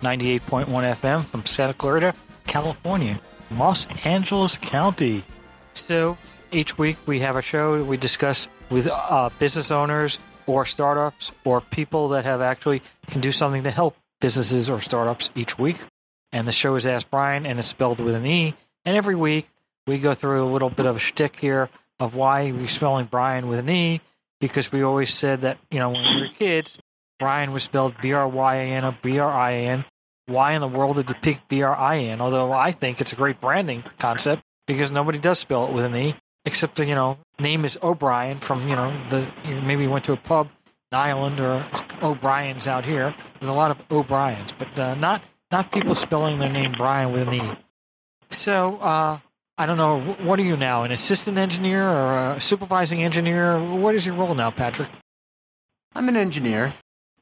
[0.00, 2.14] 98.1 FM from Santa Clarita,
[2.46, 5.24] California, Los Angeles County.
[5.74, 6.16] So
[6.52, 11.60] each week we have a show we discuss with uh, business owners or startups or
[11.60, 15.78] people that have actually can do something to help businesses or startups each week.
[16.32, 18.54] And the show is Ask Brien and it's spelled with an E.
[18.84, 19.48] And every week
[19.86, 21.68] we go through a little bit of a shtick here
[21.98, 24.00] of why we're spelling Brian with an E
[24.40, 26.78] because we always said that, you know, when we were kids,
[27.18, 29.84] Brian was spelled B R Y A N or B R I A N.
[30.26, 32.20] Why in the world did you pick B R I N?
[32.20, 35.94] Although I think it's a great branding concept because nobody does spell it with an
[35.94, 39.84] E, except the, you know, name is O'Brien from, you know, the you know, maybe
[39.84, 40.48] you went to a pub
[40.92, 41.64] in Ireland or
[42.02, 43.14] O'Brien's out here.
[43.40, 47.28] There's a lot of O'Briens, but uh, not not people spelling their name Brian with
[47.28, 47.56] an E.
[48.30, 49.20] So, uh,
[49.56, 50.00] I don't know.
[50.00, 50.82] What are you now?
[50.82, 53.58] An assistant engineer or a supervising engineer?
[53.62, 54.90] What is your role now, Patrick?
[55.94, 56.74] I'm an engineer.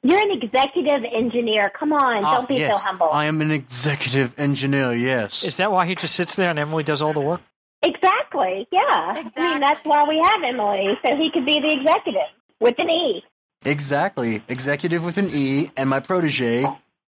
[0.06, 1.72] You're an executive engineer.
[1.76, 3.08] Come on, Ah, don't be yes, so humble.
[3.10, 5.42] I am an executive engineer, yes.
[5.44, 7.40] Is that why he just sits there and Emily does all the work?
[7.82, 8.68] Exactly.
[8.70, 8.82] Yeah.
[8.84, 12.28] I mean, that's why we have Emily, so he could be the executive
[12.60, 13.24] with an E.
[13.64, 14.42] exactly.
[14.48, 16.62] Executive with an E, and my protege,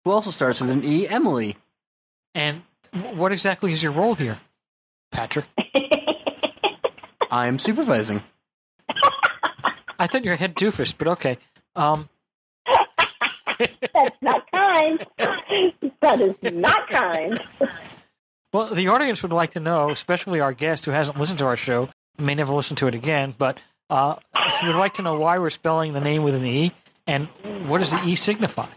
[0.06, 1.58] who also starts with an E, Emily.
[2.34, 2.62] And
[2.94, 4.40] wh- what exactly is your role here,
[5.12, 5.46] Patrick?
[7.32, 8.24] I am supervising.
[10.00, 11.38] I thought you're a head doofus, but okay.
[11.76, 12.08] Um,
[13.60, 15.06] That's not kind.
[15.18, 17.40] that is not kind.
[18.54, 21.58] well, the audience would like to know, especially our guest who hasn't listened to our
[21.58, 23.60] show, may never listen to it again, but
[23.90, 24.16] uh,
[24.62, 26.72] he would like to know why we're spelling the name with an E
[27.06, 27.28] and
[27.68, 28.68] what does the E signify?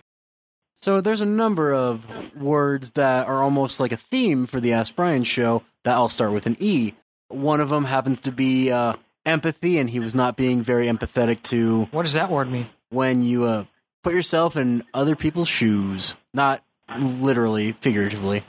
[0.76, 4.96] So there's a number of words that are almost like a theme for the Ask
[4.96, 6.94] Brien show that all start with an E.
[7.28, 8.94] One of them happens to be uh,
[9.26, 12.66] empathy, and he was not being very empathetic to What does that word mean?
[12.88, 13.64] when you uh,
[14.02, 16.14] put yourself in other people's shoes.
[16.34, 16.62] Not
[17.00, 18.42] literally, figuratively.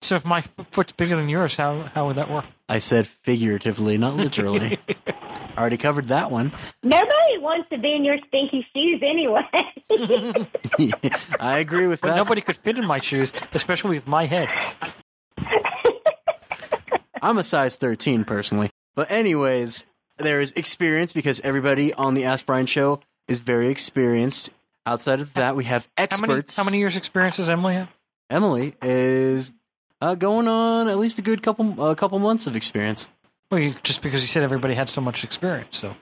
[0.00, 2.44] So if my foot's bigger than yours, how how would that work?
[2.68, 4.78] I said figuratively, not literally.
[5.56, 6.52] Already covered that one.
[6.84, 9.42] Nobody wants to be in your stinky shoes anyway.
[11.40, 12.16] I agree with But that.
[12.16, 14.48] nobody could fit in my shoes, especially with my head.
[17.20, 18.70] I'm a size 13 personally.
[18.94, 19.84] But anyways,
[20.18, 24.50] there is experience because everybody on the Ask Brien show is very experienced.
[24.88, 26.56] Outside of that, we have How many experts.
[26.56, 27.88] how many years experience does Emily have?
[28.30, 29.50] Emily is
[30.00, 33.08] uh, going on at least a good couple a couple months of experience.
[33.50, 35.94] Well, you, just because you said everybody had so much experience, so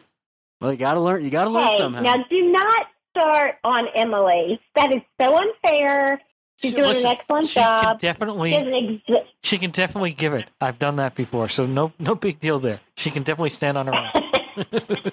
[0.61, 1.25] Well, you gotta learn.
[1.25, 2.03] You gotta learn hey, somehow.
[2.03, 2.87] now do not
[3.17, 4.61] start on Emily.
[4.77, 6.21] That is so unfair.
[6.59, 8.01] She's doing Listen, an excellent she job.
[8.01, 10.47] Can definitely, She has an ex- she can definitely give it.
[10.61, 12.81] I've done that before, so no no big deal there.
[12.97, 15.13] She can definitely stand on her own.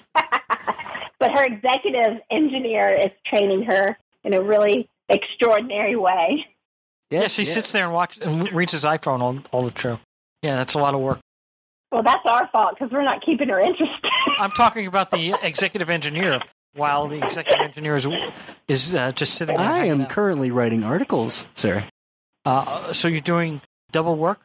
[1.24, 6.46] but her executive engineer is training her in a really extraordinary way.
[7.10, 9.98] yeah, she sits there and watches and reads his iPhone all all the show.
[10.42, 11.20] Yeah, that's a lot of work.
[11.90, 14.10] Well, that's our fault because we're not keeping her interested.
[14.38, 16.40] I'm talking about the executive engineer,
[16.74, 18.06] while the executive engineer is
[18.68, 19.56] is uh, just sitting.
[19.56, 20.10] There I am out.
[20.10, 21.88] currently writing articles, sir.
[22.44, 23.62] Uh, so you're doing
[23.92, 24.40] double work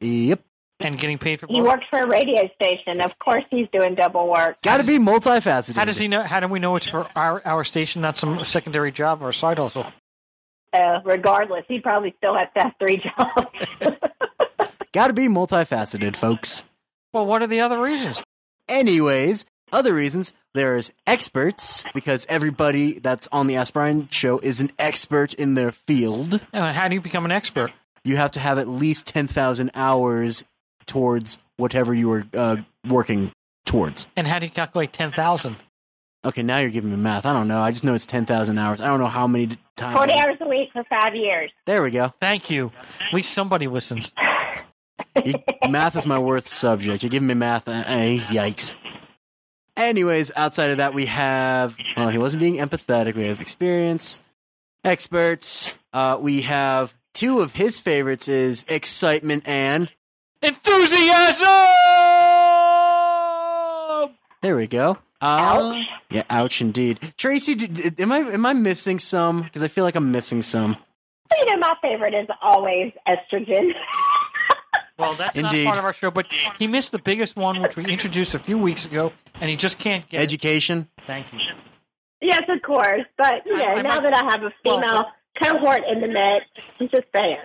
[0.00, 0.40] Yep.
[0.82, 1.68] And getting paid for he both.
[1.68, 3.00] works for a radio station.
[3.00, 4.56] Of course, he's doing double work.
[4.62, 5.74] Gotta be multifaceted.
[5.76, 6.22] How does he know?
[6.22, 9.34] How do we know it's for our our station, not some secondary job or a
[9.34, 9.86] side hustle?
[10.72, 13.98] Uh, regardless, he probably still has to have three jobs.
[14.92, 16.64] Gotta be multifaceted, folks.
[17.12, 18.22] Well, what are the other reasons?
[18.68, 24.70] Anyways, other reasons there's experts because everybody that's on the Ask Brien show is an
[24.78, 26.40] expert in their field.
[26.52, 27.72] Uh, how do you become an expert?
[28.04, 30.44] You have to have at least ten thousand hours
[30.86, 32.56] towards whatever you were uh,
[32.88, 33.32] working
[33.64, 34.06] towards.
[34.16, 35.56] And how do you calculate ten thousand?
[36.24, 37.26] Okay, now you're giving me math.
[37.26, 37.60] I don't know.
[37.60, 38.80] I just know it's ten thousand hours.
[38.80, 39.96] I don't know how many times.
[39.96, 41.50] 40 hours a week for five years.
[41.66, 42.12] There we go.
[42.20, 42.70] Thank you.
[43.00, 44.12] At least somebody listens.
[45.24, 45.34] You,
[45.68, 47.02] math is my worst subject.
[47.02, 47.68] You're giving me math.
[47.68, 48.76] Uh, eh, yikes.
[49.76, 51.76] Anyways, outside of that, we have.
[51.96, 53.14] Well, he wasn't being empathetic.
[53.14, 54.20] We have experience,
[54.84, 55.72] experts.
[55.92, 59.90] Uh, we have two of his favorites is excitement and.
[60.42, 61.46] Enthusiasm.
[64.42, 64.98] There we go.
[65.20, 65.86] Uh, Ouch.
[66.10, 66.98] Yeah, ouch indeed.
[67.16, 69.42] Traci, d- d- am I am I missing some?
[69.42, 70.76] Because I feel like I'm missing some.
[71.38, 73.72] You know, my favorite is always estrogen.
[74.98, 75.64] Well, that's Indeed.
[75.64, 76.26] not part of our show, but
[76.58, 79.78] he missed the biggest one, which we introduced a few weeks ago, and he just
[79.78, 80.20] can't get.
[80.20, 80.24] it.
[80.24, 80.86] Education.
[81.06, 81.40] Thank you.
[82.20, 83.00] yes, of course.
[83.16, 85.06] But, you know, I- I now might- that I have a well, female
[85.42, 86.44] cohort in the mix,
[86.78, 87.38] I'm just saying.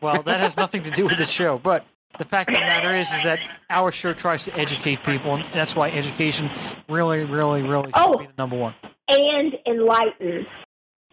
[0.00, 1.84] Well, that has nothing to do with the show, but
[2.18, 3.38] the fact of the matter is, is that
[3.70, 6.50] our show tries to educate people, and that's why education
[6.88, 8.18] really, really, really should Oh.
[8.18, 8.74] be the number one.
[8.84, 10.46] Oh, and enlighten.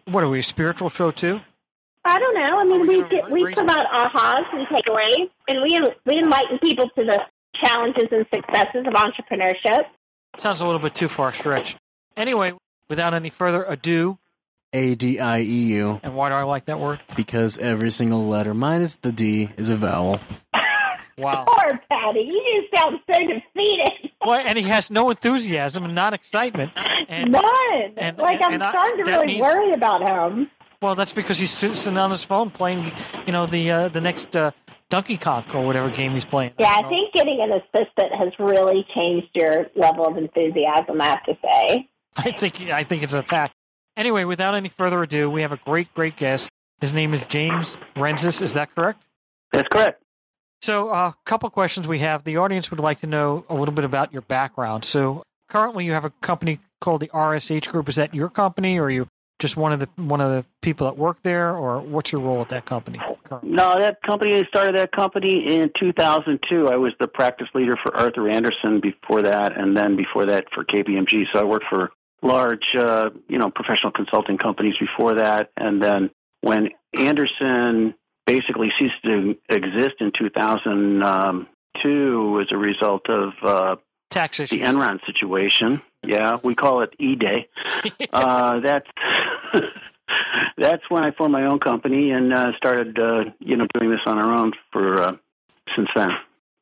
[0.06, 1.40] What are we, a spiritual show too?
[2.04, 2.58] I don't know.
[2.58, 6.18] I mean, we we gonna get, we raise- provide ahas and takeaways, and we we
[6.18, 7.20] enlighten people to the
[7.54, 9.84] challenges and successes of entrepreneurship.
[10.38, 11.76] Sounds a little bit too far stretched.
[12.16, 12.54] Anyway,
[12.88, 14.16] without any further ado,
[14.72, 16.00] A D I E U.
[16.02, 17.00] and why do I like that word?
[17.16, 20.20] Because every single letter minus the D is a vowel.
[21.20, 21.44] Wow.
[21.46, 24.10] Poor Patty, you just sound so defeated.
[24.24, 26.72] Well, and he has no enthusiasm and not excitement.
[27.08, 27.92] And None.
[27.96, 30.50] and- like I'm and I- starting to really means- worry about him.
[30.82, 32.92] well, that's because he's sitting on his phone playing,
[33.26, 34.50] you know, the uh, the next uh,
[34.88, 36.52] Donkey Kong or whatever game he's playing.
[36.58, 41.00] Yeah, don't I think getting an assistant has really changed your level of enthusiasm.
[41.00, 41.88] I have to say.
[42.16, 43.54] I think I think it's a fact.
[43.96, 46.48] Anyway, without any further ado, we have a great, great guest.
[46.80, 48.40] His name is James Renzas.
[48.40, 49.02] Is that correct?
[49.52, 50.02] That's correct.
[50.60, 52.24] So, a uh, couple questions we have.
[52.24, 54.84] The audience would like to know a little bit about your background.
[54.84, 57.88] So, currently, you have a company called the RSH Group.
[57.88, 59.08] Is that your company, or are you
[59.38, 62.42] just one of the one of the people that work there, or what's your role
[62.42, 63.00] at that company?
[63.24, 63.50] currently?
[63.50, 66.68] No, that company, I started that company in 2002.
[66.68, 70.64] I was the practice leader for Arthur Andersen before that, and then before that for
[70.64, 71.26] KPMG.
[71.32, 71.90] So I worked for
[72.22, 75.50] large, uh, you know, professional consulting companies before that.
[75.56, 76.10] And then
[76.42, 77.94] when Andersen
[78.30, 83.74] basically ceased to exist in 2002 as a result of uh,
[84.10, 84.46] Tax the.
[84.46, 87.48] Enron situation, yeah, we call it E-Day.
[88.12, 88.86] uh, that's
[90.56, 94.02] that's when I formed my own company and uh, started, uh, you know, doing this
[94.06, 95.16] on our own for uh,
[95.74, 96.12] since then.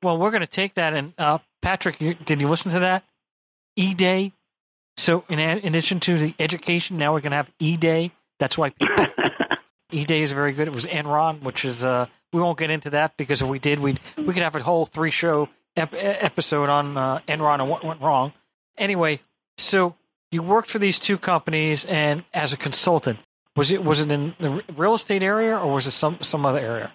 [0.02, 0.94] well, we're going to take that.
[0.94, 3.04] And uh, Patrick, you, did you listen to that?
[3.76, 4.32] E Day.
[4.96, 8.12] So, in, in addition to the education, now we're going to have E Day.
[8.38, 9.04] That's why people
[9.90, 10.68] E Day is very good.
[10.68, 13.78] It was Enron, which is uh, we won't get into that because if we did,
[13.80, 17.70] we would we could have a whole three show ep- episode on uh, Enron and
[17.70, 18.32] what went wrong.
[18.76, 19.20] Anyway,
[19.56, 19.94] so
[20.30, 23.18] you worked for these two companies and as a consultant,
[23.56, 26.60] was it was it in the real estate area or was it some some other
[26.60, 26.92] area?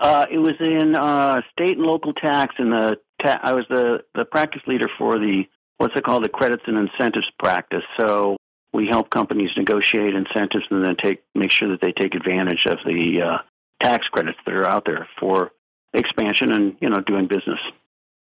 [0.00, 4.04] uh, it was in uh, state and local tax, and the ta- I was the
[4.14, 5.44] the practice leader for the
[5.78, 7.82] what's it called, the credits and incentives practice.
[7.96, 8.36] So
[8.72, 12.78] we help companies negotiate incentives and then take make sure that they take advantage of
[12.84, 13.38] the uh,
[13.82, 15.52] tax credits that are out there for
[15.94, 17.60] expansion and you know doing business.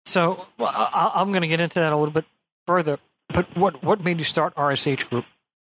[0.06, 2.24] So well, I, I'm going to get into that a little bit
[2.66, 2.98] further.
[3.28, 5.24] But what what made you start RSH Group,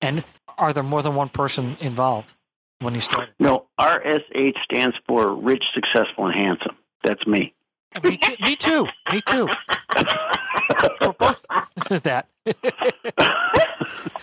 [0.00, 0.24] and
[0.58, 2.32] are there more than one person involved
[2.80, 3.32] when you started?
[3.38, 6.76] No, RSH stands for Rich, Successful, and Handsome.
[7.04, 7.54] That's me.
[8.02, 8.36] Me too.
[8.40, 8.86] Me too.
[9.12, 9.48] Me too.
[11.00, 11.42] We're both
[12.02, 12.26] that.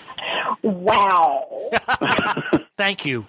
[0.65, 1.69] Wow.
[2.77, 3.25] Thank you.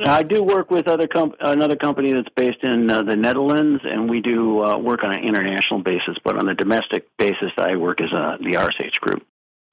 [0.00, 4.08] I do work with other com- another company that's based in uh, the Netherlands, and
[4.08, 6.16] we do uh, work on an international basis.
[6.24, 9.26] But on a domestic basis, I work as a, the RSH group.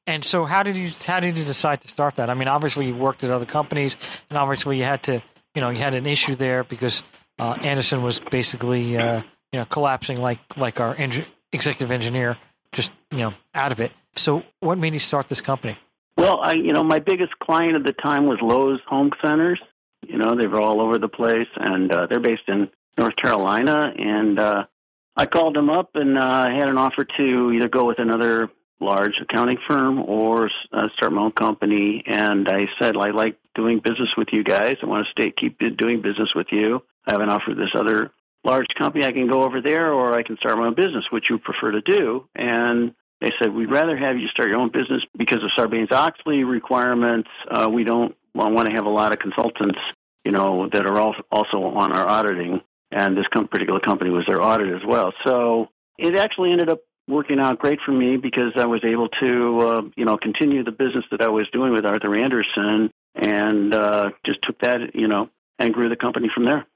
[0.08, 2.30] And so, how did you how did you decide to start that?
[2.30, 3.96] I mean, obviously you worked at other companies,
[4.30, 7.04] and obviously you had to, you know, you had an issue there because
[7.40, 9.22] uh, Andersen was basically, uh,
[9.54, 12.38] you know, collapsing like like our engi- executive engineer,
[12.76, 13.92] just you know, out of it.
[14.16, 15.78] So, what made you start this company?
[16.18, 19.60] Well, I you know my biggest client at the time was Lowe's Home Centers.
[20.08, 23.92] You know they were all over the place, and uh, they're based in North Carolina.
[23.98, 24.66] And uh,
[25.16, 29.20] I called them up and uh, had an offer to either go with another large
[29.22, 32.04] accounting firm or uh, start my own company.
[32.06, 34.76] And I said I like doing business with you guys.
[34.84, 36.84] I want to stay keep doing business with you.
[37.08, 38.12] I have an offer this other
[38.46, 39.04] large company.
[39.06, 41.06] I can go over there, or I can start my own business.
[41.10, 42.28] Which you prefer to do?
[42.36, 47.30] And they said, we'd rather have you start your own business because of Sarbanes-Oxley requirements.
[47.50, 49.80] Uh, we don't want to have a lot of consultants,
[50.24, 51.00] you know, that are
[51.32, 52.62] also on our auditing.
[52.92, 55.14] And this particular company was their audit as well.
[55.24, 59.60] So it actually ended up working out great for me because I was able to,
[59.60, 64.12] uh, you know, continue the business that I was doing with Arthur Andersen and uh,
[64.26, 66.68] just took that, you know, and grew the company from there.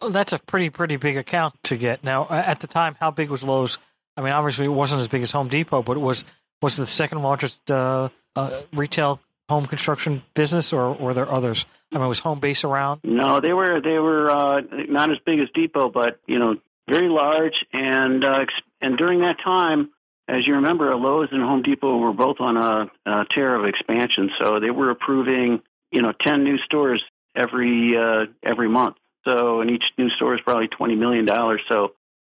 [0.00, 2.04] That's a pretty pretty big account to get.
[2.04, 3.78] Now, at the time, how big was Lowe's?
[4.16, 6.24] I mean, obviously it wasn't as big as Home Depot, but it was
[6.62, 11.64] was the second largest uh, uh, retail home construction business, or were there others?
[11.92, 13.00] I mean, was Homebase around?
[13.04, 16.56] No, they were they were uh, not as big as Depot, but you know,
[16.88, 17.64] very large.
[17.72, 18.46] And uh,
[18.80, 19.90] and during that time,
[20.28, 24.30] as you remember, Lowe's and Home Depot were both on a, a tear of expansion.
[24.38, 27.02] So they were approving you know, 10 new stores
[27.34, 28.96] every uh, every month.
[29.26, 31.60] So, and each new store is probably 20 million dollars.
[31.68, 31.92] So,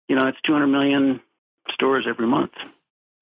[0.09, 1.21] you know, it's 200 million
[1.71, 2.52] stores every month.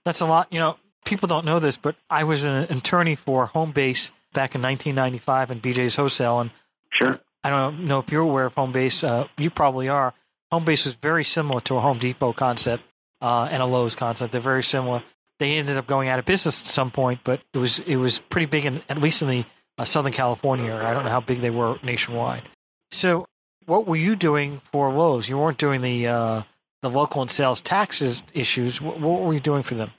[0.06, 0.50] That's a lot.
[0.50, 4.62] You know, people don't know this, but I was an attorney for Homebase back in
[4.62, 6.50] 1995 in BJ's Wholesale, and
[6.90, 7.20] Sure.
[7.44, 9.06] I don't know if you're aware of Homebase.
[9.06, 10.14] Uh, you probably are.
[10.52, 12.82] Homebase is very similar to a Home Depot concept
[13.20, 14.32] uh, and a Lowe's concept.
[14.32, 15.02] They're very similar.
[15.38, 18.18] They ended up going out of business at some point, but it was it was
[18.18, 19.44] pretty big, in, at least in the
[19.76, 20.88] uh, Southern California area.
[20.88, 22.42] I don't know how big they were nationwide.
[22.90, 23.26] So,
[23.66, 25.28] what were you doing for Lowe's?
[25.28, 26.42] You weren't doing the uh,
[26.82, 28.80] the local and sales taxes issues.
[28.80, 29.90] What, what were you doing for them?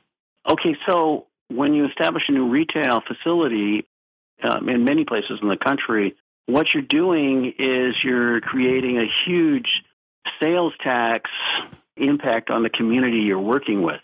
[0.50, 3.86] Okay, so when you establish a new retail facility
[4.44, 9.84] um, in many places in the country, what you're doing is you're creating a huge
[10.42, 11.30] sales tax
[11.98, 14.02] impact on the community you're working with.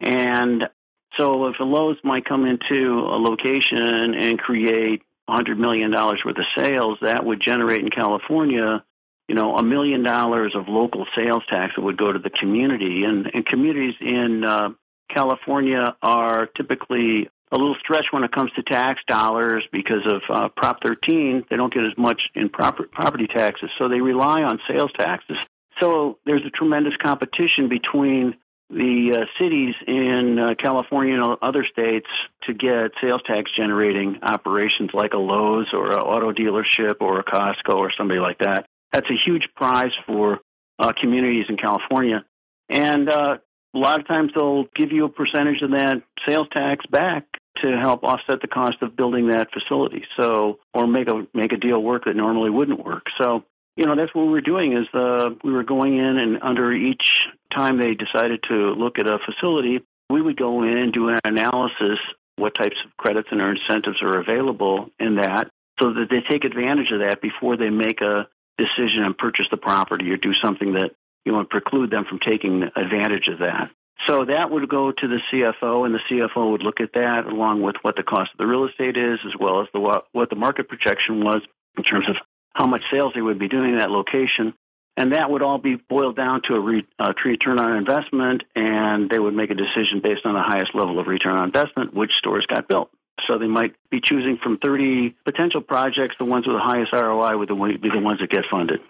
[0.00, 0.68] And
[1.16, 6.44] so if a Lowe's might come into a location and create $100 million worth of
[6.56, 8.82] sales, that would generate in California,
[9.28, 13.04] you know, a million dollars of local sales tax that would go to the community.
[13.04, 14.70] And, and communities in uh,
[15.08, 20.48] California are typically a little stretched when it comes to tax dollars because of uh,
[20.48, 21.44] Prop 13.
[21.48, 25.36] They don't get as much in proper, property taxes, so they rely on sales taxes.
[25.80, 28.36] So there's a tremendous competition between
[28.70, 32.08] the uh, cities in uh, California and other states
[32.42, 37.24] to get sales tax generating operations like a Lowe's or an auto dealership or a
[37.24, 38.66] Costco or somebody like that.
[38.94, 40.38] That's a huge prize for
[40.78, 42.24] uh, communities in California.
[42.68, 43.38] And uh,
[43.74, 47.76] a lot of times they'll give you a percentage of that sales tax back to
[47.76, 50.04] help offset the cost of building that facility.
[50.16, 53.06] So, or make a make a deal work that normally wouldn't work.
[53.18, 53.42] So,
[53.76, 56.72] you know, that's what we were doing is uh, we were going in and under
[56.72, 61.08] each time they decided to look at a facility, we would go in and do
[61.08, 61.98] an analysis
[62.36, 66.92] what types of credits and incentives are available in that so that they take advantage
[66.92, 70.92] of that before they make a decision and purchase the property or do something that
[71.24, 73.70] you know preclude them from taking advantage of that.
[74.06, 77.62] So that would go to the CFO, and the CFO would look at that along
[77.62, 80.36] with what the cost of the real estate is, as well as the what the
[80.36, 81.42] market projection was
[81.76, 82.16] in terms of
[82.52, 84.54] how much sales they would be doing in that location.
[84.96, 89.10] And that would all be boiled down to a, re, a return on investment, and
[89.10, 92.12] they would make a decision based on the highest level of return on investment, which
[92.18, 92.90] stores got built.
[93.26, 97.36] So they might be choosing from 30 potential projects, the ones with the highest ROI
[97.38, 97.48] would
[97.80, 98.80] be the ones that get funded.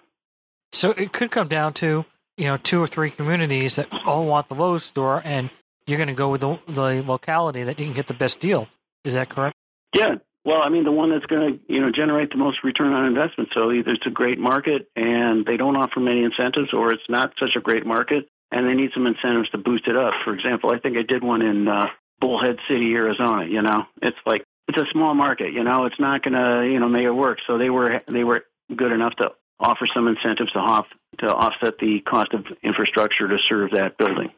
[0.73, 2.05] So it could come down to
[2.37, 5.49] you know two or three communities that all want the Lowe's store, and
[5.87, 8.67] you're going to go with the, the locality that you can get the best deal.
[9.03, 9.55] Is that correct?
[9.93, 10.15] Yeah.
[10.43, 13.05] Well, I mean, the one that's going to you know generate the most return on
[13.05, 13.49] investment.
[13.53, 17.33] So either it's a great market and they don't offer many incentives, or it's not
[17.39, 20.13] such a great market and they need some incentives to boost it up.
[20.23, 21.87] For example, I think I did one in uh,
[22.19, 23.45] Bullhead City, Arizona.
[23.45, 25.53] You know, it's like it's a small market.
[25.53, 27.39] You know, it's not going to you know make it work.
[27.45, 30.87] So they were they were good enough to offer some incentives to off
[31.19, 34.31] to offset the cost of infrastructure to serve that building.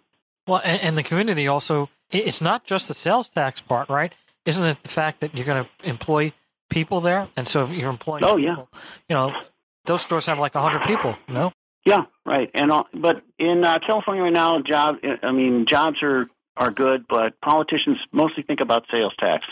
[0.47, 4.13] Well, and, and the community also it's not just the sales tax part, right?
[4.45, 6.31] Isn't it the fact that you're going to employ
[6.69, 8.23] people there, and so you're employing?
[8.23, 8.79] Oh people, yeah.
[9.09, 9.41] You know,
[9.85, 11.17] those stores have like hundred people.
[11.27, 11.51] No.
[11.85, 12.49] Yeah, right.
[12.53, 17.05] And uh, but in uh, California right now, job I mean jobs are are good,
[17.07, 19.45] but politicians mostly think about sales tax.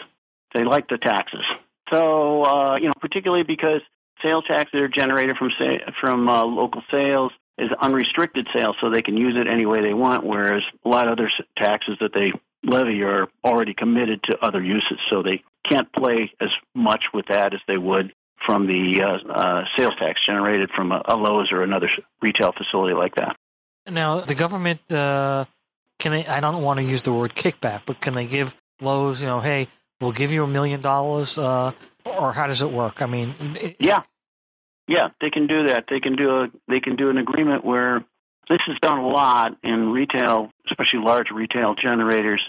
[0.53, 1.43] They like the taxes.
[1.91, 3.81] So uh, you know, particularly because
[4.23, 8.89] sales tax that are generated from say, from uh, local sales is unrestricted sales, so
[8.89, 10.25] they can use it any way they want.
[10.25, 12.33] Whereas a lot of other taxes that they
[12.63, 17.53] levy are already committed to other uses, so they can't play as much with that
[17.53, 18.13] as they would
[18.45, 21.89] from the uh, uh, sales tax generated from a, a, Lowe's or another
[22.21, 23.35] retail facility like that.
[23.87, 25.45] Now, the government uh,
[25.99, 26.25] can they?
[26.25, 29.39] I don't want to use the word kickback, but can they give Lowe's, you know,
[29.39, 29.67] hey,
[30.01, 31.71] we'll give you a million dollars, uh,
[32.05, 33.01] or how does it work?
[33.01, 34.03] I mean, it, yeah,
[34.87, 35.85] yeah, they can do that.
[35.89, 38.03] They can do a they can do an agreement where
[38.49, 42.41] this is done a lot in retail, especially large retail generators,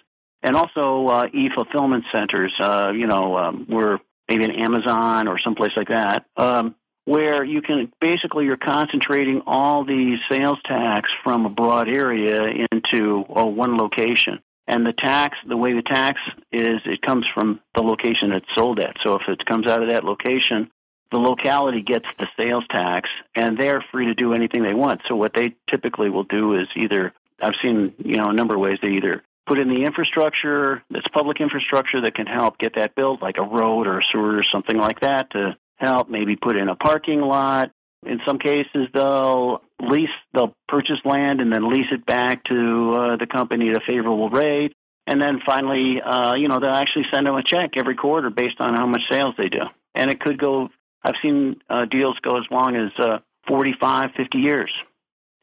[0.43, 2.53] and also uh, e-fulfillment centers.
[2.59, 6.75] Uh, you know, um, where maybe an Amazon or someplace like that, um,
[7.07, 13.25] where you can basically you're concentrating all the sales tax from a broad area into
[13.29, 14.41] oh, one location.
[14.69, 16.21] And the tax, the way the tax
[16.53, 18.97] is, it comes from the location it's sold at.
[19.05, 20.69] So if it comes out of that location,
[21.13, 25.03] the locality gets the sales tax and they're free to do anything they want.
[25.07, 28.61] So what they typically will do is either I've seen, you know, a number of
[28.61, 32.97] ways they either put in the infrastructure that's public infrastructure that can help get that
[32.97, 36.57] built, like a road or a sewer or something like that to help maybe put
[36.57, 37.71] in a parking lot.
[38.05, 43.17] In some cases, they'll lease, they'll purchase land and then lease it back to uh,
[43.17, 44.73] the company at a favorable rate.
[45.09, 48.61] And then finally, uh, you know, they'll actually send them a check every quarter based
[48.61, 49.63] on how much sales they do.
[49.95, 50.69] and it could go.
[51.03, 53.19] I've seen uh, deals go as long as uh,
[53.49, 54.73] 45, 50 years,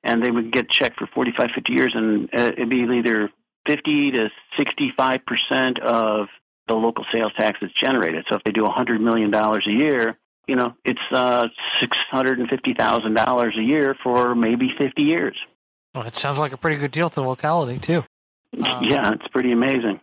[0.03, 3.29] and they would get checked for 45, 50 years, and uh, it'd be either
[3.67, 6.27] 50 to 65 percent of
[6.67, 8.25] the local sales tax is generated.
[8.29, 11.47] So if they do 100 million dollars a year, you know, it's uh,
[11.79, 15.37] six hundred and fifty thousand dollars a year for maybe 50 years.
[15.95, 18.03] Well, it sounds like a pretty good deal to the locality too.
[18.57, 19.99] Uh, yeah, it's pretty amazing.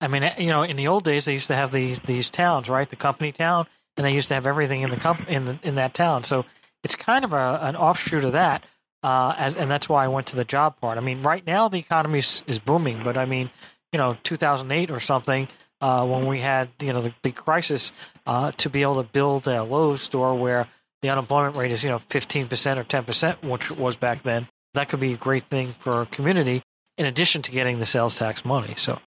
[0.00, 2.68] I mean, you know, in the old days, they used to have these these towns,
[2.68, 2.88] right?
[2.88, 5.76] The company town, and they used to have everything in the comp- in the, in
[5.76, 6.24] that town.
[6.24, 6.44] So
[6.82, 8.64] it's kind of a, an offshoot of that,
[9.02, 10.98] uh, as and that's why I went to the job part.
[10.98, 13.50] I mean, right now the economy is, is booming, but I mean,
[13.92, 15.48] you know, 2008 or something,
[15.82, 17.92] uh, when we had you know the big crisis,
[18.26, 20.68] uh, to be able to build a Lowe's store where
[21.02, 24.22] the unemployment rate is you know 15 percent or 10 percent, which it was back
[24.22, 26.62] then, that could be a great thing for our community.
[26.96, 29.00] In addition to getting the sales tax money, so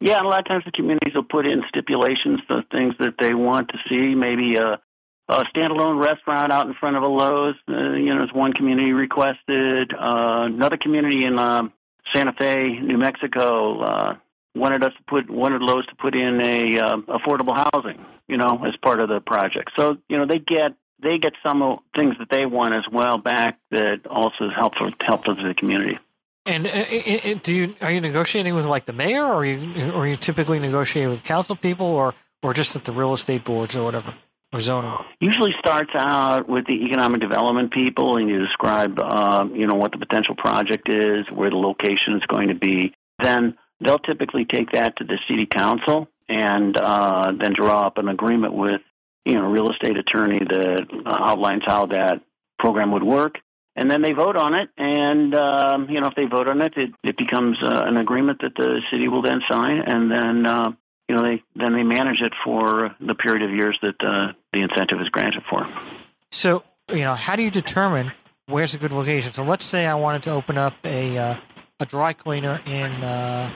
[0.00, 3.14] Yeah, and a lot of times the communities will put in stipulations, the things that
[3.18, 4.14] they want to see.
[4.14, 4.80] Maybe a,
[5.28, 7.54] a standalone restaurant out in front of a Lowe's.
[7.68, 9.94] Uh, you know, as one community requested.
[9.94, 11.72] Uh, another community in um,
[12.12, 14.16] Santa Fe, New Mexico, uh,
[14.58, 18.04] wanted us to put wanted Lowe's to put in a uh, affordable housing.
[18.26, 19.70] You know, as part of the project.
[19.76, 23.58] So you know, they get they get some things that they want as well back
[23.70, 25.98] that also is helpful helpful to the community.
[26.48, 29.44] And uh, uh, uh, do you are you negotiating with like the mayor, or are
[29.44, 33.12] you or are you typically negotiating with council people, or or just at the real
[33.12, 34.14] estate boards or whatever,
[34.52, 34.92] or zoning?
[35.20, 39.92] Usually starts out with the economic development people, and you describe, um, you know, what
[39.92, 42.94] the potential project is, where the location is going to be.
[43.18, 48.08] Then they'll typically take that to the city council, and uh, then draw up an
[48.08, 48.80] agreement with,
[49.24, 52.22] you know, a real estate attorney that outlines how that
[52.58, 53.38] program would work
[53.78, 54.68] and then they vote on it.
[54.76, 58.40] And um, you know, if they vote on it, it, it becomes uh, an agreement
[58.42, 60.72] that the city will then sign, and then uh,
[61.08, 64.60] you know they then they manage it for the period of years that uh, the
[64.60, 65.66] incentive is granted for.
[66.32, 68.12] So you know, how do you determine
[68.46, 69.32] where's a good location?
[69.32, 71.36] So let's say I wanted to open up a uh,
[71.78, 73.52] a dry cleaner in uh,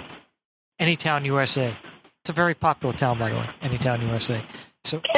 [0.80, 1.76] Anytown, USA.
[2.22, 4.44] It's a very popular town, by the way, Anytown, USA.
[4.84, 5.00] So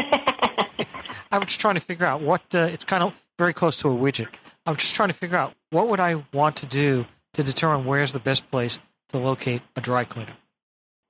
[1.30, 3.88] I was just trying to figure out what uh, it's kind of very close to
[3.88, 4.28] a widget.
[4.66, 8.12] I'm just trying to figure out what would I want to do to determine where's
[8.12, 8.78] the best place
[9.10, 10.34] to locate a dry cleaner.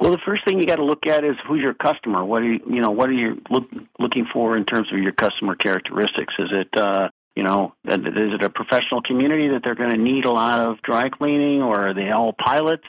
[0.01, 2.25] Well, the first thing you got to look at is who's your customer.
[2.25, 3.65] What are you, you know, what are you look,
[3.99, 6.35] looking for in terms of your customer characteristics?
[6.39, 10.25] Is it, uh, you know, is it a professional community that they're going to need
[10.25, 12.87] a lot of dry cleaning, or are they all pilots?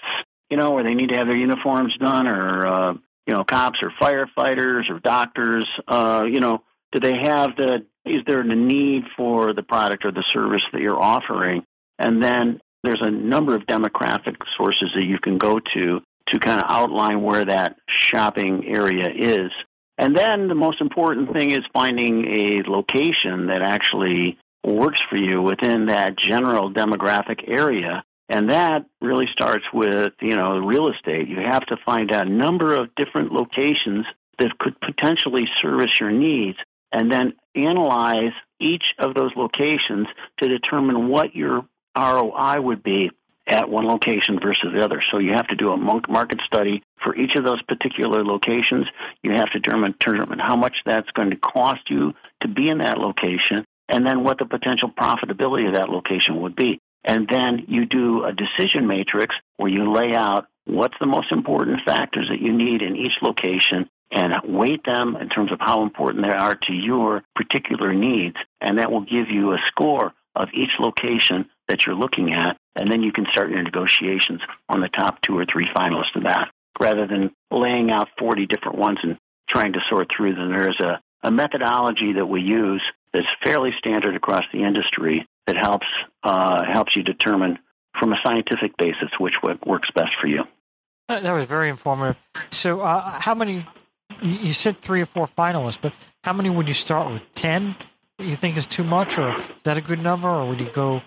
[0.49, 2.93] You know, where they need to have their uniforms done, or uh,
[3.25, 5.67] you know, cops or firefighters or doctors?
[5.88, 10.12] Uh, you know, do they have the is there the need for the product or
[10.12, 11.63] the service that you're offering?
[11.97, 16.60] And then there's a number of demographic sources that you can go to to kind
[16.60, 19.51] of outline where that shopping area is.
[19.97, 25.41] And then the most important thing is finding a location that actually works for you
[25.41, 28.03] within that general demographic area.
[28.27, 31.27] And that really starts with, you know, real estate.
[31.27, 34.05] You have to find a number of different locations
[34.39, 36.57] that could potentially service your needs
[36.91, 40.07] and then analyze each of those locations
[40.39, 43.11] to determine what your ROI would be
[43.47, 45.03] at one location versus the other.
[45.11, 48.88] So you have to do a market study for each of those particular locations.
[49.21, 52.79] You have to determine, determine how much that's going to cost you to be in
[52.79, 56.79] that location, and then what the potential profitability of that location would be.
[57.05, 61.81] And then you do a decision matrix where you lay out what's the most important
[61.85, 66.25] factors that you need in each location and weight them in terms of how important
[66.25, 68.35] they are to your particular needs.
[68.59, 72.57] And that will give you a score of each location that you're looking at.
[72.75, 76.23] And then you can start your negotiations on the top two or three finalists of
[76.23, 80.49] that rather than laying out 40 different ones and trying to sort through them.
[80.49, 82.81] There's a, a methodology that we use
[83.13, 85.88] that's fairly standard across the industry that helps
[86.23, 87.60] uh, helps you determine
[87.99, 90.43] from a scientific basis which works best for you.
[91.08, 92.17] That was very informative.
[92.51, 93.65] So, uh, how many
[94.21, 97.21] you said three or four finalists, but how many would you start with?
[97.36, 97.75] Ten?
[98.17, 101.01] You think is too much, or is that a good number, or would you go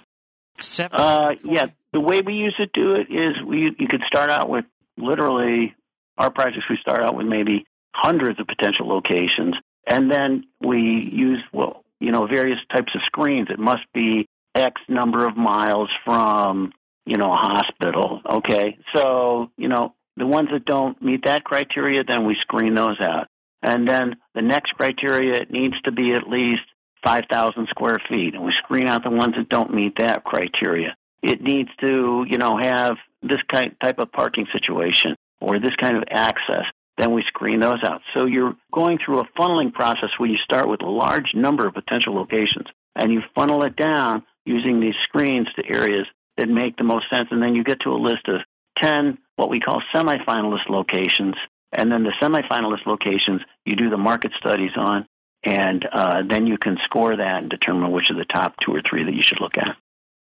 [0.61, 0.99] seven?
[0.99, 4.67] Uh, yeah, the way we usually do it is we you could start out with
[4.97, 5.75] literally
[6.17, 6.69] our projects.
[6.69, 10.81] We start out with maybe hundreds of potential locations, and then we
[11.13, 13.49] use well, you know, various types of screens.
[13.51, 16.73] It must be X number of miles from
[17.07, 18.21] you know a hospital.
[18.29, 23.01] Okay, so you know the ones that don't meet that criteria, then we screen those
[23.01, 23.29] out.
[23.63, 26.63] And then the next criteria, it needs to be at least
[27.05, 28.35] 5,000 square feet.
[28.35, 30.97] And we screen out the ones that don't meet that criteria.
[31.23, 35.97] It needs to, you know, have this kind, type of parking situation or this kind
[35.97, 36.65] of access.
[36.99, 38.03] Then we screen those out.
[38.13, 41.75] So you're going through a funneling process where you start with a large number of
[41.75, 46.07] potential locations and you funnel it down using these screens to areas
[46.37, 47.29] that make the most sense.
[47.31, 48.41] And then you get to a list of
[48.79, 51.37] 10, what we call semifinalist locations.
[51.73, 55.07] And then the semifinalist locations, you do the market studies on,
[55.45, 58.83] and uh, then you can score that and determine which of the top two or
[58.83, 59.77] three that you should look at.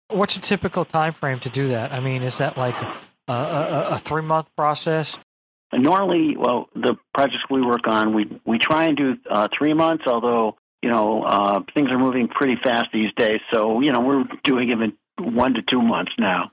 [0.10, 1.92] What's a typical time frame to do that?
[1.92, 5.18] I mean, is that like a, a, a three month process?
[5.74, 10.06] Normally, well, the projects we work on, we we try and do uh, three months.
[10.08, 14.24] Although you know uh, things are moving pretty fast these days, so you know we're
[14.44, 16.52] doing them in one to two months now.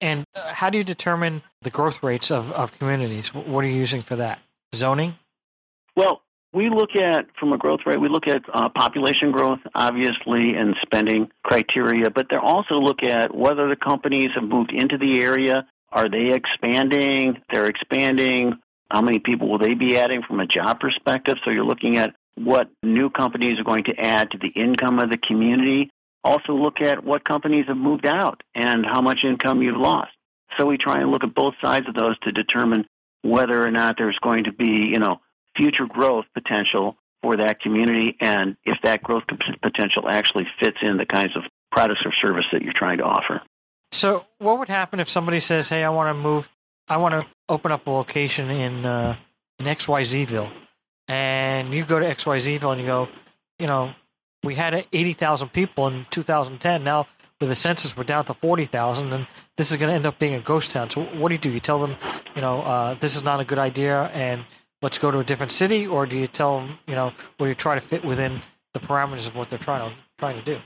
[0.00, 3.32] And uh, how do you determine the growth rates of, of communities?
[3.32, 4.40] What are you using for that?
[4.74, 5.16] Zoning?
[5.96, 6.20] Well,
[6.52, 10.76] we look at, from a growth rate, we look at uh, population growth, obviously, and
[10.82, 15.66] spending criteria, but they also look at whether the companies have moved into the area.
[15.94, 17.40] Are they expanding?
[17.50, 18.58] They're expanding.
[18.90, 21.38] How many people will they be adding from a job perspective?
[21.44, 25.08] So you're looking at what new companies are going to add to the income of
[25.08, 25.90] the community.
[26.24, 30.10] Also look at what companies have moved out and how much income you've lost.
[30.58, 32.86] So we try and look at both sides of those to determine
[33.22, 35.20] whether or not there's going to be, you know,
[35.56, 39.24] future growth potential for that community and if that growth
[39.62, 43.40] potential actually fits in the kinds of products or service that you're trying to offer.
[43.94, 46.48] So, what would happen if somebody says, "Hey, I want to move,
[46.88, 49.14] I want to open up a location in uh,
[49.60, 50.50] in XYZville,"
[51.06, 53.08] and you go to XYZville and you go,
[53.60, 53.94] you know,
[54.42, 56.82] we had 80,000 people in 2010.
[56.82, 57.06] Now,
[57.40, 60.34] with the census, we're down to 40,000, and this is going to end up being
[60.34, 60.90] a ghost town.
[60.90, 61.50] So, what do you do?
[61.50, 61.94] You tell them,
[62.34, 64.44] you know, uh, this is not a good idea, and
[64.82, 67.54] let's go to a different city, or do you tell them, you know, or you
[67.54, 70.60] try to fit within the parameters of what they're trying to trying to do?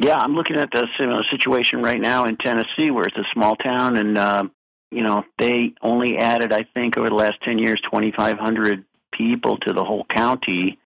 [0.00, 3.56] Yeah, I'm looking at the you situation right now in Tennessee, where it's a small
[3.56, 4.44] town, and uh,
[4.92, 9.72] you know they only added, I think, over the last ten years, 2,500 people to
[9.72, 10.78] the whole county,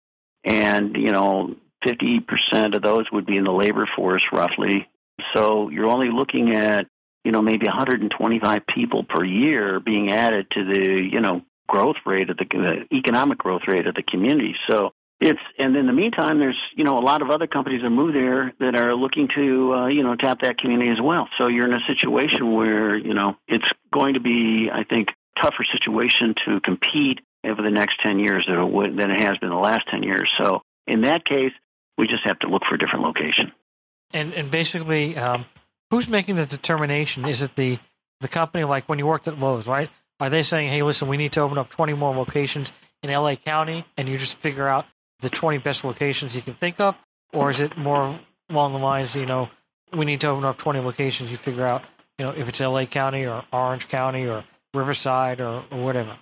[0.44, 4.88] and you know, 50% of those would be in the labor force, roughly.
[5.34, 6.86] So you're only looking at
[7.22, 12.30] you know maybe 125 people per year being added to the you know growth rate
[12.30, 14.56] of the, the economic growth rate of the community.
[14.70, 17.90] So it's and in the meantime, there's you know a lot of other companies that
[17.90, 21.28] move there that are looking to uh, you know tap that community as well.
[21.38, 25.08] So you're in a situation where you know it's going to be, I think,
[25.40, 29.38] tougher situation to compete over the next ten years than it would than it has
[29.38, 30.28] been the last ten years.
[30.36, 31.52] So in that case,
[31.96, 33.52] we just have to look for a different location.
[34.12, 35.46] And and basically, um,
[35.90, 37.26] who's making the determination?
[37.26, 37.78] Is it the
[38.20, 39.88] the company like when you worked at Lowe's, right?
[40.18, 42.70] Are they saying, hey, listen, we need to open up 20 more locations
[43.02, 44.86] in LA County, and you just figure out
[45.22, 46.94] the 20 best locations you can think of?
[47.32, 48.18] Or is it more
[48.50, 49.48] along the lines, you know,
[49.92, 51.82] we need to open up 20 locations, you figure out,
[52.18, 56.18] you know, if it's LA County or Orange County or Riverside or, or whatever?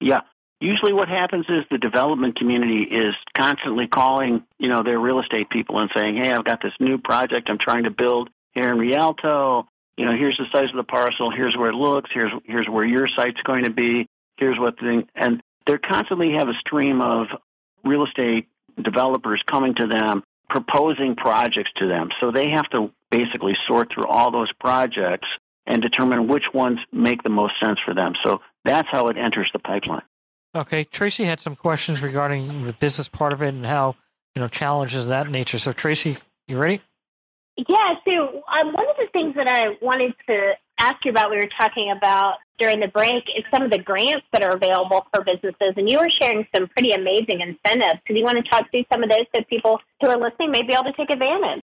[0.00, 0.20] Yeah.
[0.60, 5.50] Usually what happens is the development community is constantly calling, you know, their real estate
[5.50, 8.78] people and saying, hey, I've got this new project I'm trying to build here in
[8.78, 12.68] Rialto you know, here's the size of the parcel, here's where it looks, here's here's
[12.68, 17.00] where your site's going to be, here's what the and they constantly have a stream
[17.00, 17.28] of
[17.86, 18.48] real estate
[18.82, 22.10] developers coming to them proposing projects to them.
[22.20, 25.28] So they have to basically sort through all those projects
[25.66, 28.14] and determine which ones make the most sense for them.
[28.22, 30.02] So that's how it enters the pipeline.
[30.54, 33.96] Okay, Traci had some questions regarding the business part of it and how
[34.34, 35.58] you know challenges of that nature.
[35.58, 36.80] So Traci, you ready?
[37.56, 41.36] Yeah, so um, one of the things that I wanted to ask you about, we
[41.36, 45.24] were talking about during the break, is some of the grants that are available for
[45.24, 45.74] businesses.
[45.76, 48.00] And you were sharing some pretty amazing incentives.
[48.06, 50.62] Do you want to talk through some of those so people who are listening may
[50.62, 51.62] be able to take advantage?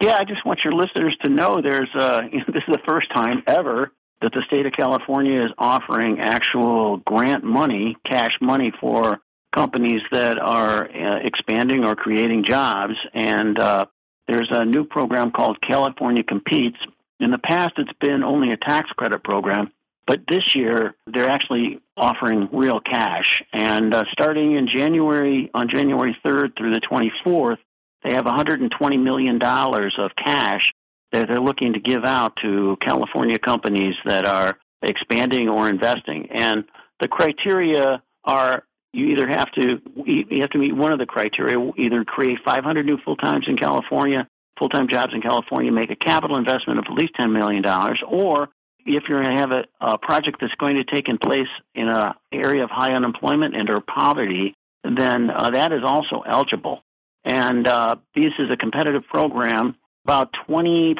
[0.00, 3.42] Yeah, I just want your listeners to know there's uh, this is the first time
[3.46, 9.20] ever that the state of California is offering actual grant money, cash money for
[9.54, 12.94] companies that are uh, expanding or creating jobs.
[13.14, 13.86] And uh,
[14.26, 16.78] there's a new program called California Competes.
[17.20, 19.72] In the past, it's been only a tax credit program,
[20.08, 23.42] but this year they're actually offering real cash.
[23.52, 27.58] And uh, starting in January, on January 3rd through the 24th,
[28.02, 30.72] they have $120 million of cash
[31.12, 36.28] that they're looking to give out to California companies that are expanding or investing.
[36.30, 36.64] And
[37.00, 41.58] the criteria are you either have to you have to meet one of the criteria,
[41.76, 44.26] either create 500 new full times in California,
[44.58, 48.02] full time jobs in California, make a capital investment of at least 10 million dollars,
[48.06, 48.48] or
[48.88, 51.88] if you're going to have a, a project that's going to take in place in
[51.88, 56.82] an area of high unemployment and or poverty, then uh, that is also eligible.
[57.24, 59.76] And uh, this is a competitive program.
[60.04, 60.96] About 20%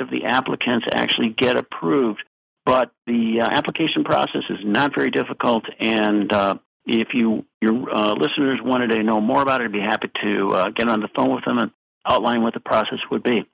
[0.00, 2.22] of the applicants actually get approved
[2.64, 8.12] But the uh, application process is not very difficult, and uh, if you your uh,
[8.12, 11.08] listeners wanted to know more about it, I'd be happy to uh, get on the
[11.16, 11.70] phone with them and
[12.06, 13.46] outline what the process would be.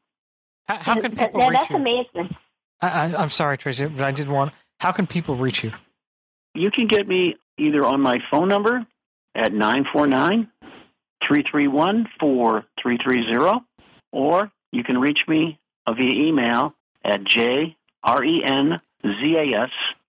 [0.66, 1.76] How, how can people that- reach that's you?
[1.76, 2.36] amazing.
[2.88, 4.52] I, I'm sorry, Traci, but I did want.
[4.78, 5.72] How can people reach you?
[6.54, 8.86] You can get me either on my phone number
[9.34, 10.48] at 949
[11.26, 13.64] 331 4330,
[14.12, 18.80] or you can reach me via email at jrenzas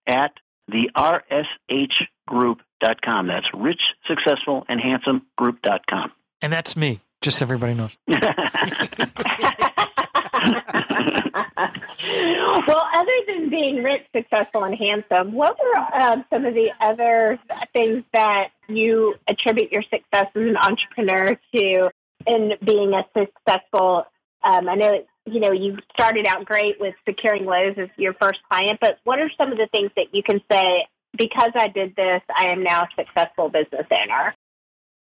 [0.08, 0.34] at
[0.68, 3.28] the R S H rshgroup.com.
[3.28, 6.12] That's rich, successful, and handsome group.com.
[6.42, 7.02] And that's me.
[7.22, 7.92] Just so everybody knows.
[12.68, 17.40] well, other than being rich, successful, and handsome, what were um, some of the other
[17.74, 21.90] things that you attribute your success as an entrepreneur to
[22.28, 24.06] in being a successful?
[24.44, 28.40] Um, I know you know you started out great with securing Lowe's as your first
[28.50, 30.88] client, but what are some of the things that you can say?
[31.18, 34.36] Because I did this, I am now a successful business owner.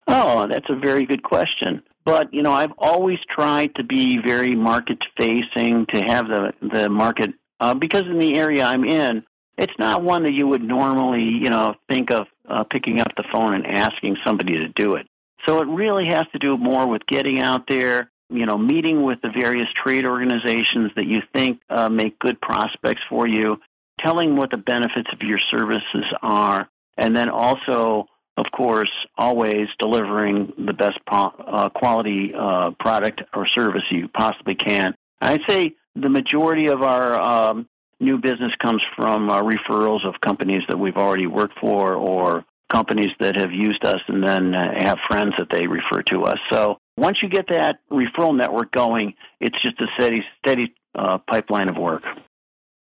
[0.08, 1.82] Oh, that's a very good question.
[2.06, 6.90] But you know, I've always tried to be very market facing to have the the
[6.90, 9.24] market uh, because in the area I'm in,
[9.58, 13.24] it's not one that you would normally you know think of uh, picking up the
[13.32, 15.08] phone and asking somebody to do it.
[15.46, 19.22] So it really has to do more with getting out there, you know, meeting with
[19.22, 23.60] the various trade organizations that you think uh, make good prospects for you,
[24.00, 30.54] telling what the benefits of your services are, and then also of course, always delivering
[30.58, 34.96] the best po- uh, quality uh, product or service you possibly can.
[35.22, 37.70] I'd say the majority of our um,
[38.00, 43.12] new business comes from uh, referrals of companies that we've already worked for or companies
[43.20, 46.40] that have used us and then uh, have friends that they refer to us.
[46.50, 51.70] So once you get that referral network going, it's just a steady, steady uh, pipeline
[51.70, 52.04] of work.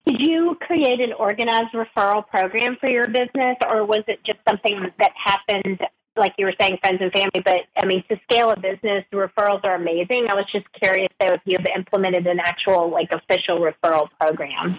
[0.07, 4.87] Did you create an organized referral program for your business, or was it just something
[5.01, 5.81] that happened,
[6.16, 7.42] like you were saying, friends and family?
[7.45, 10.29] But I mean, to scale a business, referrals are amazing.
[10.29, 14.79] I was just curious though if you've implemented an actual, like, official referral program.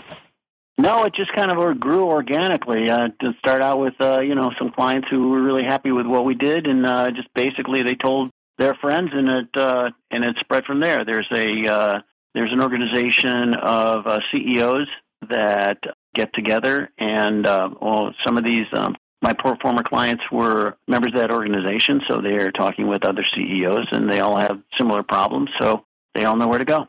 [0.78, 2.90] No, it just kind of grew organically.
[2.90, 6.06] Uh, to start out with, uh, you know, some clients who were really happy with
[6.06, 10.24] what we did, and uh, just basically they told their friends, and it uh, and
[10.24, 11.04] it spread from there.
[11.04, 12.02] There's a uh,
[12.34, 14.88] there's an organization of uh, CEOs
[15.30, 15.80] that
[16.14, 21.14] get together, and uh, well, some of these um, my poor former clients were members
[21.14, 25.50] of that organization, so they're talking with other CEOs, and they all have similar problems,
[25.60, 26.88] so they all know where to go.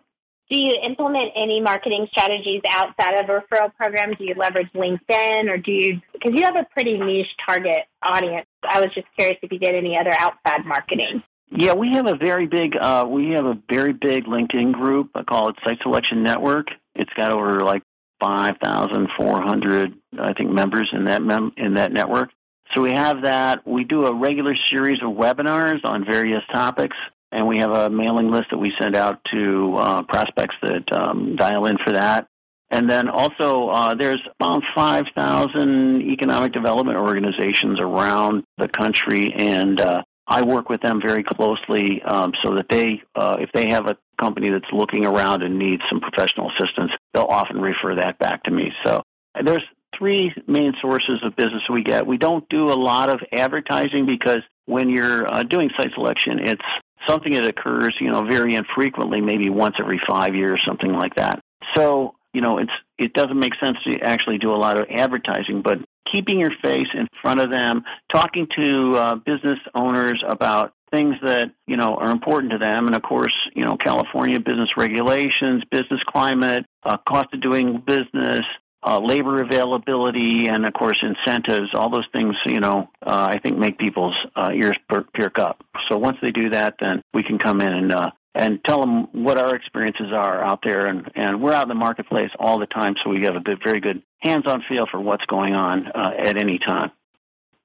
[0.51, 4.15] Do you implement any marketing strategies outside of a referral program?
[4.15, 8.47] Do you leverage LinkedIn, or do you because you have a pretty niche target audience?
[8.63, 11.23] I was just curious if you did any other outside marketing.
[11.51, 15.11] Yeah, we have a very big uh, we have a very big LinkedIn group.
[15.15, 16.69] I call it Site Selection Network.
[16.95, 17.83] It's got over like
[18.21, 22.31] five thousand four hundred, I think, members in that mem- in that network.
[22.75, 23.67] So we have that.
[23.67, 26.97] We do a regular series of webinars on various topics,
[27.33, 31.37] and we have a mailing list that we send out to uh, prospects that um,
[31.37, 32.27] dial in for that.
[32.71, 40.03] And then also, uh, there's about 5,000 economic development organizations around the country, and uh,
[40.27, 43.97] I work with them very closely um, so that they, uh, if they have a
[44.19, 48.51] company that's looking around and needs some professional assistance, they'll often refer that back to
[48.51, 48.73] me.
[48.85, 49.03] So
[49.43, 49.65] there's
[49.97, 52.07] three main sources of business we get.
[52.07, 56.63] We don't do a lot of advertising because when you're uh, doing site selection, it's
[57.07, 61.41] something that occurs, you know, very infrequently, maybe once every five years, something like that.
[61.75, 65.63] So, you know, it's it doesn't make sense to actually do a lot of advertising,
[65.63, 65.79] but
[66.11, 71.51] keeping your face in front of them, talking to uh, business owners about things that
[71.67, 76.03] you know are important to them, and of course, you know, California business regulations, business
[76.07, 78.45] climate, uh, cost of doing business,
[78.83, 81.75] uh, labor availability, and of course incentives.
[81.75, 85.65] All those things, you know, uh, I think make people's uh, ears perk up.
[85.89, 89.09] So once they do that, then we can come in and uh, and tell them
[89.25, 92.67] what our experiences are out there, and and we're out in the marketplace all the
[92.67, 96.13] time, so we have a good, very good hands-on feel for what's going on uh,
[96.17, 96.91] at any time.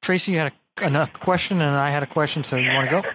[0.02, 2.44] Traci, you had a, a question, and I had a question.
[2.44, 3.08] So you want to go?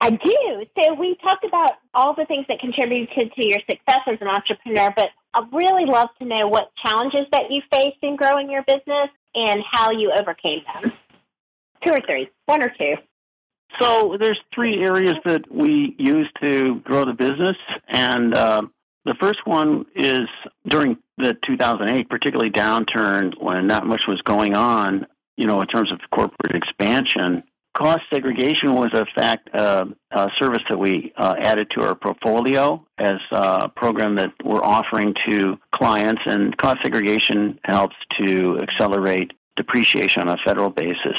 [0.00, 0.66] I do.
[0.76, 4.92] So we talked about all the things that contributed to your success as an entrepreneur,
[4.96, 9.10] but I'd really love to know what challenges that you faced in growing your business
[9.34, 10.92] and how you overcame them.
[11.84, 12.96] Two or three, one or two.
[13.80, 17.56] So there's three areas that we use to grow the business,
[17.88, 18.62] and uh,
[19.04, 20.28] the first one is
[20.66, 25.92] during the 2008, particularly downturn when not much was going on, you know, in terms
[25.92, 27.42] of corporate expansion.
[27.74, 32.84] cost segregation was a fact uh, a service that we uh, added to our portfolio
[32.98, 40.22] as a program that we're offering to clients, and cost segregation helps to accelerate depreciation
[40.22, 41.16] on a federal basis.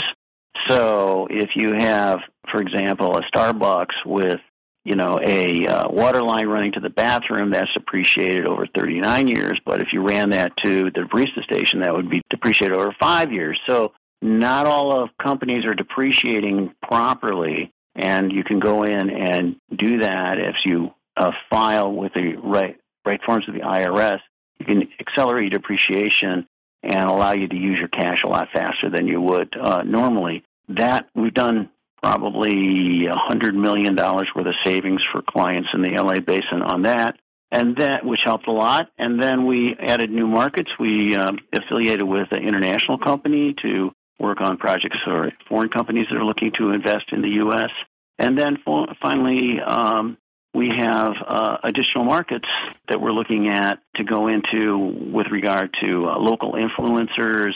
[0.70, 2.20] So if you have,
[2.52, 4.40] for example, a Starbucks with
[4.86, 9.60] you know, a uh, water line running to the bathroom, that's depreciated over 39 years.
[9.66, 13.32] But if you ran that to the barista station, that would be depreciated over five
[13.32, 13.60] years.
[13.66, 20.00] So not all of companies are depreciating properly, and you can go in and do
[20.00, 24.20] that if you uh, file with the right right forms of the IRS.
[24.60, 26.48] You can accelerate depreciation
[26.82, 30.44] and allow you to use your cash a lot faster than you would uh, normally.
[30.70, 31.70] That we've done
[32.02, 37.18] probably $100 million worth of savings for clients in the LA basin on that,
[37.52, 38.90] and that which helped a lot.
[38.98, 40.72] And then we added new markets.
[40.80, 43.92] We um, affiliated with an international company to
[44.24, 47.70] work on projects for foreign companies that are looking to invest in the U.S.
[48.18, 48.58] And then
[49.02, 50.18] finally, um,
[50.54, 52.48] we have uh, additional markets
[52.88, 54.78] that we're looking at to go into
[55.12, 57.54] with regard to uh, local influencers,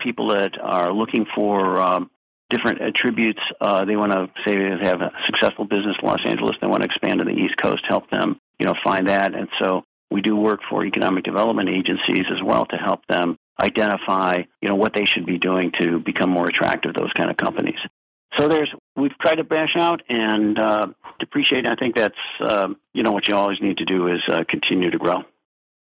[0.00, 2.10] people that are looking for um,
[2.50, 3.40] different attributes.
[3.60, 6.56] Uh, they want to say they have a successful business in Los Angeles.
[6.60, 9.34] They want to expand to the East Coast, help them, you know, find that.
[9.34, 14.42] And so we do work for economic development agencies as well to help them identify,
[14.60, 17.36] you know, what they should be doing to become more attractive to those kind of
[17.36, 17.78] companies.
[18.36, 20.86] So there's we've tried to bash out and uh,
[21.18, 21.66] depreciate.
[21.66, 24.90] I think that's uh, you know what you always need to do is uh, continue
[24.90, 25.22] to grow.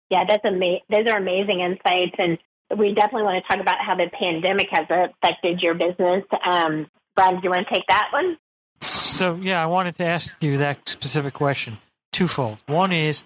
[0.10, 2.38] Yeah, that's ama- Those are amazing insights, and
[2.78, 6.24] we definitely want to talk about how the pandemic has affected your business.
[6.46, 8.38] Um, Brien, do you want to take that one?
[8.82, 11.78] So, yeah, I wanted to ask you that specific question
[12.12, 12.58] twofold.
[12.68, 13.24] One is,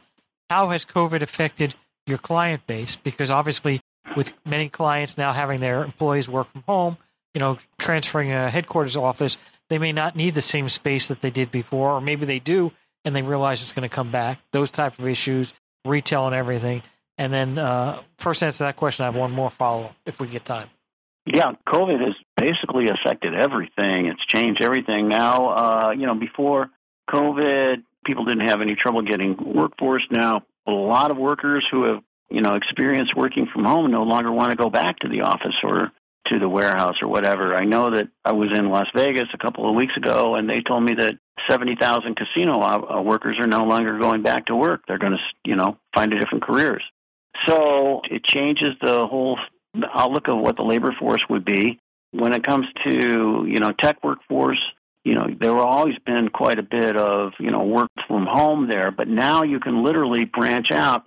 [0.50, 2.96] how has COVID affected your client base?
[2.96, 3.82] Because obviously,
[4.16, 6.98] with many clients now having their employees work from home,
[7.34, 9.38] you know, transferring a headquarters office,
[9.70, 12.72] they may not need the same space that they did before, or maybe they do
[13.06, 14.40] and they realize it's going to come back.
[14.52, 15.54] Those type of issues,
[15.86, 16.84] retail and everything.
[17.18, 20.28] And then, uh, first answer that question, I have one more follow up if we
[20.28, 20.70] get time.
[21.26, 24.06] Yeah, COVID has basically affected everything.
[24.06, 25.08] It's changed everything.
[25.08, 26.70] Now, uh, you know, before
[27.10, 30.06] COVID, people didn't have any trouble getting workforce.
[30.12, 34.32] Now, a lot of workers who have, you know, experienced working from home no longer
[34.32, 35.92] want to go back to the office or
[36.28, 37.56] to the warehouse or whatever.
[37.56, 40.62] I know that I was in Las Vegas a couple of weeks ago, and they
[40.62, 44.82] told me that 70,000 casino uh, workers are no longer going back to work.
[44.88, 46.84] They're going to, you know, find a different careers.
[47.46, 49.40] So it changes the whole
[49.94, 51.80] outlook of what the labor force would be.
[52.12, 54.62] When it comes to, you know, tech workforce,
[55.04, 58.68] you know, there have always been quite a bit of, you know, work from home
[58.68, 61.06] there, but now you can literally branch out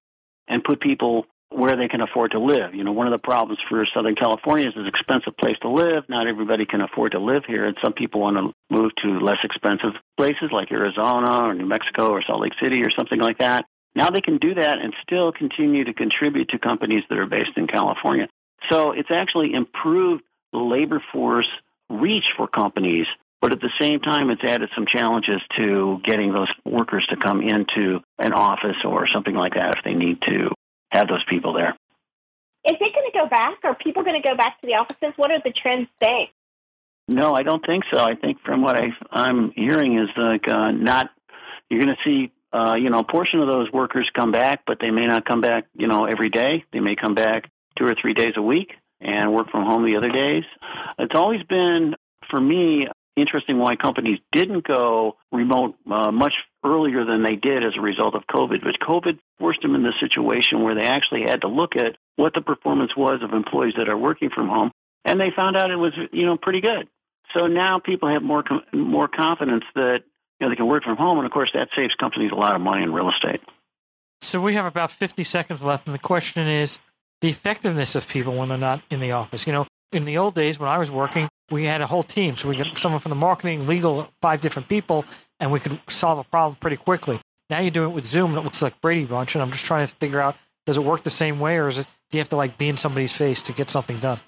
[0.51, 2.75] and put people where they can afford to live.
[2.75, 5.69] You know, one of the problems for Southern California is it's an expensive place to
[5.69, 6.09] live.
[6.09, 9.39] Not everybody can afford to live here, and some people want to move to less
[9.43, 13.65] expensive places like Arizona or New Mexico or Salt Lake City or something like that.
[13.95, 17.57] Now they can do that and still continue to contribute to companies that are based
[17.57, 18.29] in California.
[18.69, 21.49] So it's actually improved the labor force
[21.89, 23.07] reach for companies,
[23.41, 27.41] but at the same time, it's added some challenges to getting those workers to come
[27.41, 30.51] into an office or something like that if they need to
[30.91, 31.75] have those people there.
[32.67, 33.59] Is it going to go back?
[33.65, 35.15] Are people going to go back to the offices?
[35.17, 36.29] What are the trends saying?
[37.09, 37.99] No, I don't think so.
[37.99, 41.11] I think from what I, I'm hearing is like uh, not.
[41.71, 44.79] You're going to see uh, you know, a portion of those workers come back, but
[44.81, 46.65] they may not come back, you know, every day.
[46.73, 49.97] They may come back two or three days a week and work from home the
[49.97, 50.45] other days.
[50.99, 51.95] It's always been,
[52.29, 52.89] for me,
[53.21, 58.15] interesting why companies didn't go remote uh, much earlier than they did as a result
[58.15, 58.63] of COVID.
[58.63, 62.35] But COVID forced them in the situation where they actually had to look at what
[62.35, 64.71] the performance was of employees that are working from home,
[65.05, 66.89] and they found out it was, you know, pretty good.
[67.35, 70.01] So now people have more more confidence that
[70.39, 72.57] you know, they can work from home, and of course, that saves companies a lot
[72.57, 73.41] of money in real estate.
[74.23, 76.79] So we have about 50 seconds left, and the question is
[77.21, 79.47] the effectiveness of people when they're not in the office.
[79.47, 82.37] You know, in the old days when I was working, we had a whole team.
[82.37, 85.05] So we got someone from the marketing, legal, five different people,
[85.39, 87.21] and we could solve a problem pretty quickly.
[87.49, 89.65] Now you do it with Zoom, and it looks like Brady Bunch, and I'm just
[89.65, 92.21] trying to figure out does it work the same way, or is it do you
[92.21, 94.21] have to like be in somebody's face to get something done?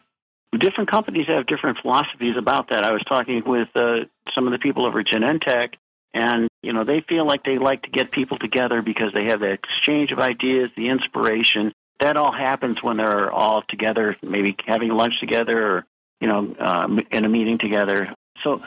[0.59, 2.85] Different companies have different philosophies about that.
[2.85, 4.01] I was talking with uh,
[4.35, 5.75] some of the people over at Genentech,
[6.15, 9.41] and, you know, they feel like they like to get people together because they have
[9.41, 11.73] the exchange of ideas, the inspiration.
[12.03, 15.87] That all happens when they're all together, maybe having lunch together or,
[16.21, 18.13] you know, uh, in a meeting together.
[18.43, 18.61] So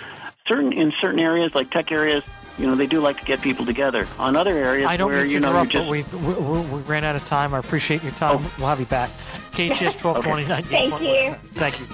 [0.48, 2.24] certain in certain areas, like tech areas,
[2.58, 4.08] you know, they do like to get people together.
[4.18, 5.84] On other areas I don't where, mean to you know, interrupt, just...
[5.84, 7.54] but we, we, we, ran out of time.
[7.54, 8.38] I appreciate your time.
[8.38, 8.52] Oh.
[8.58, 9.10] We'll have you back.
[9.52, 10.64] KHTS 1229.
[10.64, 11.36] Thank you.
[11.56, 11.86] Thank you.